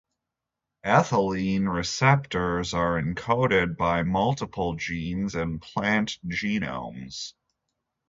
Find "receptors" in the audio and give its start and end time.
1.71-2.73